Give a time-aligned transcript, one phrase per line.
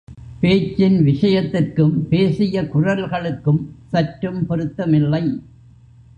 [0.39, 3.61] பேச்சின் விஷயத்திற்கும் பேசிய குரல்களுக்கும்
[3.87, 5.23] சற்றும் பொருத்தமில்லை.